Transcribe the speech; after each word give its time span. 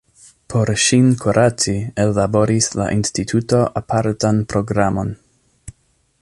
Por 0.51 0.69
ŝin 0.83 1.09
kuraci 1.25 1.75
ellaboris 2.05 2.69
la 2.79 2.87
instituto 2.97 3.61
apartan 3.83 4.41
programon. 4.55 5.15